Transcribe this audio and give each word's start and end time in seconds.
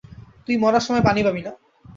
তুই 0.45 0.55
মরার 0.57 0.85
সময় 0.87 1.03
পানি 1.03 1.21
পাবি 1.23 1.41
না! 1.41 1.51